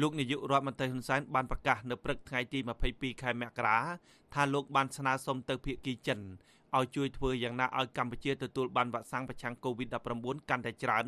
[0.00, 2.58] លោកនាយករដ្ឋមន្ត្រីហ៊ុនសែនបានប្រកាសនៅព្រឹកថ្ងៃទី
[2.90, 3.78] 22ខែមករា
[4.34, 6.20] ថាលោកបានស្នើសុំទៅភាគីចិន
[6.76, 11.06] ឲ្យជួយធ្វើយ៉ាងណាឲ្យកម្ពុជាទទួលបានវ៉ាក់សាំងប្រឆាំង COVID-19 កាន់តែច្រើន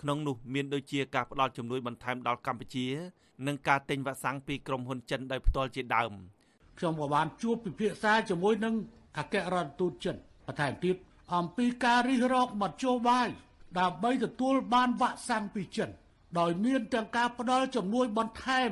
[0.00, 2.86] ក្នុងនោះមានដូចជាការផ្តល់ជំនួយបន្ថែមដល់កម្ពុជា
[3.46, 6.12] និងការទិញវ៉ាក់សាំងពីក្រុមហ៊ុនចិនដោយផ្ទាល់ជាដើម
[6.78, 8.74] ខ្ញុំក៏បានជួបពិភាក្សាជាមួយនឹង
[9.18, 10.16] អគ្គរដ្ឋទូតចិន
[10.46, 10.96] បន្ថែមទៀត
[11.36, 13.28] អំពីការរិះរកមធ្យោបាយ
[13.80, 15.90] ដើម្បីទទួលបានវ៉ាក់សាំងពីចិន
[16.38, 18.70] ដោយមានទាំងការផ្ដល់ជំនួយបន្ថែម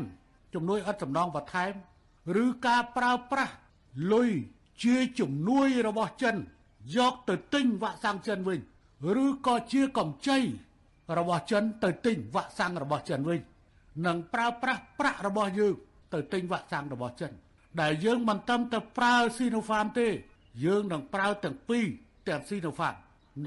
[0.55, 1.73] ជំនួយឥតសំណងបន្ថែម
[2.43, 3.55] ឬការប្រើប្រាស់
[4.13, 4.31] លុយ
[4.83, 6.37] ជាជំនួយរបស់ចិន
[6.97, 8.61] យកទៅទិញវ៉ាក់សាំងចិនវិញ
[9.25, 10.39] ឬក៏ជាកម្ចី
[11.19, 13.41] របស់ចិនទៅទិញវ៉ាក់សាំងរបស់ចិនវិញ
[14.07, 15.75] និងប្រើប្រាស់ប្រាក់របស់យើង
[16.15, 17.33] ទៅទិញវ៉ាក់សាំងរបស់ចិន
[17.81, 20.09] ដែលយើងមិនត្រឹមតែប្រើស៊ីណូហ្វាមទេ
[20.65, 21.85] យើងនឹងប្រើទាំងពីរ
[22.29, 22.95] ទាំងស៊ីណូហ្វាម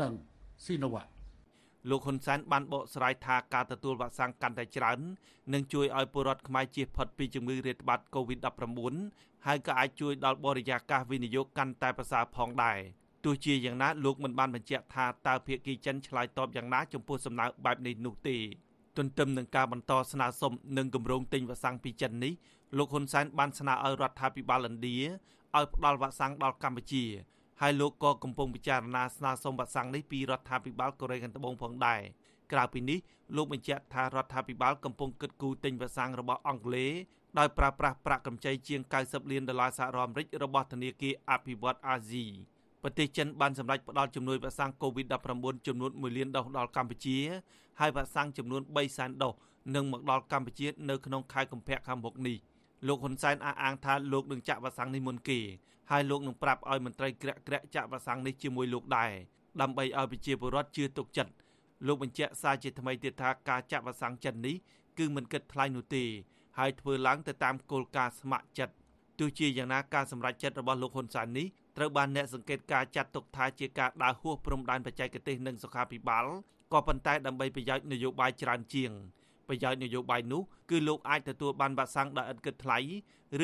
[0.01, 0.13] និង
[0.65, 1.16] ស៊ីណូវ៉ា
[1.89, 4.99] លោកហ៊ុនសែនបានបកស្រាយថាការទទួលវ៉ាក់សាំងកាន់តែច្រើន
[5.53, 12.79] នឹងជួយឲ្យពលរដ្ឋខ្មែរជៀសផុតពីជំងឺរាតត្បាត COVID-19 ហើយក៏អាចជួយដល់បរិយាកាសវិនិយោគកាន់តែប្រសើរផងដែរ
[13.23, 18.37] ទោះជាយ៉ាងណាលោកមិនបានបញ្ជាក់ថាតើភាគីចិនឆ្លើយតបយ៉ាងណាចំពោះសំណើបែបនេះនោះទេ
[18.97, 22.33] ទន្ទឹមនឹងការបន្តស្នើសុំនិងគម្រោងទិញវ៉ាក់សាំងពីចិននេះ
[22.77, 24.97] លោកហ៊ុនសែនបានស្នើឲ្យរដ្ឋាភិបាលឥណ្ឌា
[25.55, 27.03] ឲ្យផ្ដល់វ៉ាក់សាំងដល់កម្ពុជា
[27.61, 32.01] ហើយលោកក៏កំពុងពិចារណាស្នើសុំវ៉ាក់សាំងនេះពីរដ្ឋាភិបាលកូរ៉េខាងត្បូងផងដែរ
[32.51, 32.99] ក្រៅពីនេះ
[33.35, 36.91] លោកបញ្ជាក់ថារដ្ឋាភិបាលកំពុងគិតគូរទិញវ៉ាក់សាំងរបស់អង់គ្លេស
[37.39, 42.25] ដោយប្រើប្រាស់ប្រាក់កម្ចីជាង90លានដុល្លារសហរដ្ឋអាមេរិករបស់ធនាគារអភិវឌ្ឍអាស៊ី
[42.83, 47.17] ប្រទេសចិនបានសម្រេចផ្តល់ជំនួយវ៉ាក់សាំង COVID-19 ចំនួន1លានដូសដល់កម្ពុជា
[47.79, 49.33] ហើយវ៉ាក់សាំងចំនួន3សែនដូស
[49.75, 52.37] នឹងមកដល់កម្ពុជានៅក្នុងខែកុម្ភៈខាងមុខនេះ
[52.85, 55.39] លោកហ៊ុនសែនអះអាងថាលោកនឹងចាក់វ៉ាក់សាំងនេះមុនគេ
[55.91, 59.11] ហើយលោកនឹងប្រាប់ឲ្យមន្ត្រីក្រាក់ក្រាក់ចាក់វ៉ាក់សាំងនេះជាមួយលោកដែរ
[59.61, 61.33] ដើម្បីឲ្យប្រជាពលរដ្ឋជឿទុកចិត្ត
[61.87, 64.55] លោកបញ្ជាក់សារជាថ្មីទៀតថាការចាក់វ៉ាក់សាំងចិននេះ
[64.97, 66.03] គឺមិនគិតថ្លៃនោះទេ
[66.57, 68.75] ហើយធ្វើឡើងទៅតាមគោលការណ៍ស្ម័គ្រចិត្ត
[69.19, 71.47] ទោះជាយ៉ាងណាការសម្រេចចិត្តរបស់លោកហ៊ុនសែននេះ
[71.77, 76.25] ត្រូវបានអ្នកសង្កេតការចាត់ទុកថាជាការដើរហួសព្រំដែនបច្ចេកទេសនិងសុខាភិបាល
[76.73, 78.91] ក៏ប៉ុន្តែដើម្បីប្រយោជន៍នយោបាយច្រើនជាង
[79.47, 82.77] ប្រយោជន៍នយោបាយនោះគឺលោកអាចទទួលបានវ៉ាក់សាំងដោយឥតគិតថ្លៃ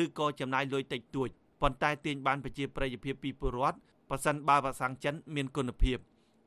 [0.02, 1.28] ឬក៏ចំណាយលុយតិចតួច
[1.62, 3.78] ប៉ុន្តែទាញបានប្រជាប្រិយភាពពីពលរដ្ឋ
[4.10, 5.98] ប៉ះសិនបើវ៉ាក់សាំងចិនមានគុណភាព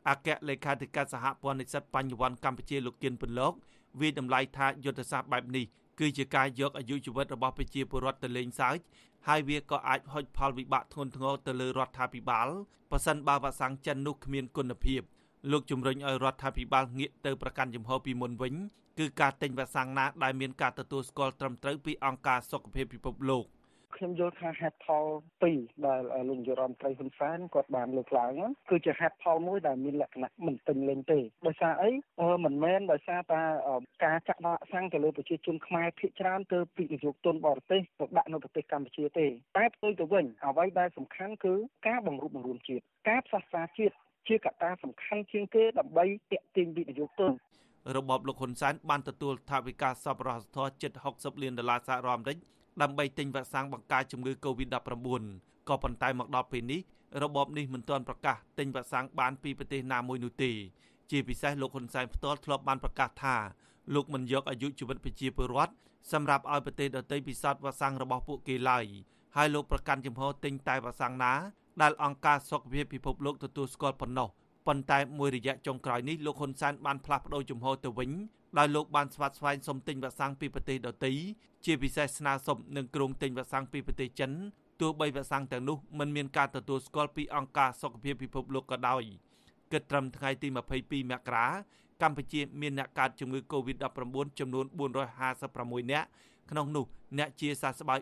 [0.09, 3.53] អគ្គលេខាធិការសហព័ន្ធនិស្សិតបញ្ញវន្តកម្ពុជាលោកគៀនពន្លក
[4.00, 5.66] វាតម្លៃថាយុទ្ធសាស្ត្របែបនេះ
[6.00, 8.78] គឺជាការយកអាយុជីវិតរបស់ប្រជាពលរដ្ឋទៅលេងសើច
[9.28, 12.47] ហើយវាក៏អាចហុចផលវិបាកធ្ងន់ធ្ងរទៅលើរដ្ឋាភិបាល
[12.91, 15.01] ប៉ះសិនបើវ៉ាក់សាំងចិននោះគ្មានគុណភាព
[15.51, 18.53] លោកជំរុញឲ្យរដ្ឋាភិបាលងាកទៅប្រកាន់ជំហរពីមុនវិញ
[18.99, 23.45] គឺការទិញវ៉ាក់សាំងណាដែលមានការទទួលស្គាល់ត្រឹមត្រូវពីអង្គការសុខភាពពិភពលោក
[23.97, 25.05] ខ្ញុំយល់ថាហេតុផល
[25.45, 28.31] 2ដែលលោកនាយករដ្ឋមន្ត្រីហ៊ុនសែនគាត់បានលើកឡើង
[28.69, 31.91] គឺជាហេតុផលមួយដែលមានលក្ខណៈមិនពេញលេញទេដោយសារអី
[32.45, 33.41] មិនមែនដោយសារតែ
[34.05, 39.27] ការចាក់វ៉ាក់សាំងទៅលើប្រជាជនខ្មែរភាគច្រើនទៅពីនយោបាយទុនបរទេសទៅដាក់នៅប្រទេសកម្ពុជាទេ
[39.57, 41.53] តែផ្ទុយទៅវិញអ្វីដែលសំខាន់គឺ
[41.87, 43.95] ការបង្រួបបង្រួមជាតិការផ្សះផ្សាជាតិ
[44.27, 47.31] ជាកត្តាសំខាន់ជាងគេដើម្បីទាក់ទាញវិនិយោគទុន
[47.97, 52.37] របបលោកហ៊ុនសែនបានទទួលថវិកាសប្បុរសធម៌ជិត60លានដុល្លារសហរដ្ឋអាមេរិក
[52.81, 55.23] ដើម្បីទិញវ៉ាក់សាំងបង្ការជំងឺ Covid-19
[55.69, 56.81] ក៏ប៉ុន្តែមកដល់ពេលនេះ
[57.23, 60.51] របបនេះមិនទាន់ប្រកាសទិញវ៉ាក់សាំងបានពីប្រទេសណាមួយនោះទេ
[61.11, 63.35] ជាពិសេសលោកហ៊ុនសែនផ្ទាល់ធ្លាប់បានប្រកាសថា
[63.95, 65.73] លោកមិនយកអាយុជីវិតប្រជាពលរដ្ឋ
[66.11, 68.85] សម្រាប់ឲ្យប្រទេសដទៃពិសោធន៍វ៉ាក់សាំងរបស់ពួកគេឡើយ
[69.35, 71.33] ហើយលោកប្រកាន់ចំហទិញតែវ៉ាក់សាំងណា
[71.81, 74.29] ដែលអង្គការសុខភាពពិភពលោកទទួលស្គាល់ប៉ុណ្ណោះ
[74.67, 78.11] ប៉ុន្តែមួយរយៈចុងក្រោយនេះលោកហ៊ុនសែនបានផ្លាស់ប្តូរជំហរទៅវិញ
[78.57, 81.11] ដោយលោកបានស្វាត់ស្វែងសុំទិញវ៉ាក់សាំងពីប្រទេសដទៃ
[81.66, 84.31] ជាពិសេសស្នើសុំនឹងក្រុងទិញវ៉ាក់សាំងពីប្រទេសចិន
[84.81, 89.03] ទោះបីវ៉ាក់សាំងទាំងនោះមិនមានការទទួលស្គាល់ពីអង្គការសុខភាពពិភពលោកក៏ដោយ
[89.71, 90.47] គិតត្រឹមថ្ងៃទី
[90.79, 91.47] 22មករា
[92.01, 94.66] កម្ពុជាមានអ្នកកើតជំងឺ Covid-19 ចំនួន
[95.27, 96.07] 456នាក់
[96.52, 96.85] ក្នុងនោះ
[97.18, 98.00] អ្នកជាសះស្បើយ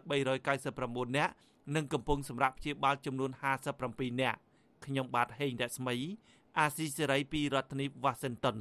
[0.53, 1.33] 399នាក់
[1.75, 3.31] និងកំពុងសម្រាប់ព្យាបាលចំនួន
[3.75, 4.39] 57នាក់
[4.85, 5.95] ខ្ញុំបាទហេងរស្មី
[6.59, 8.57] អាស៊ីសេរីពីរដ្ឋធានី Washington